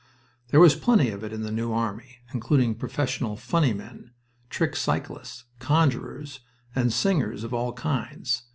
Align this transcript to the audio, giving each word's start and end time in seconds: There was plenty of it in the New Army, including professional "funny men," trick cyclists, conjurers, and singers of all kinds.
There 0.47 0.59
was 0.59 0.73
plenty 0.75 1.11
of 1.11 1.23
it 1.23 1.31
in 1.31 1.43
the 1.43 1.51
New 1.51 1.71
Army, 1.71 2.21
including 2.33 2.73
professional 2.73 3.35
"funny 3.35 3.71
men," 3.71 4.13
trick 4.49 4.75
cyclists, 4.75 5.43
conjurers, 5.59 6.39
and 6.73 6.91
singers 6.91 7.43
of 7.43 7.53
all 7.53 7.73
kinds. 7.73 8.41